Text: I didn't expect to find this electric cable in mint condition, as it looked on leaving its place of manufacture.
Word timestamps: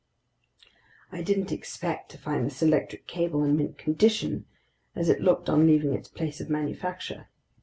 I 1.11 1.21
didn't 1.21 1.51
expect 1.51 2.09
to 2.09 2.17
find 2.17 2.43
this 2.43 2.63
electric 2.63 3.05
cable 3.05 3.43
in 3.43 3.55
mint 3.55 3.77
condition, 3.77 4.45
as 4.95 5.09
it 5.09 5.21
looked 5.21 5.47
on 5.47 5.67
leaving 5.67 5.93
its 5.93 6.07
place 6.07 6.41
of 6.41 6.49
manufacture. 6.49 7.27